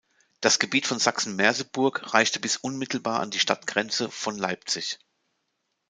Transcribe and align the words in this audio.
Das 0.39 0.57
Gebiet 0.57 0.87
von 0.87 0.97
Sachsen-Merseburg 0.97 2.11
reichte 2.15 2.39
bis 2.39 2.57
unmittelbar 2.57 3.19
an 3.19 3.29
die 3.29 3.37
Stadtgrenze 3.37 4.09
von 4.09 4.35
Leipzig. 4.35 4.97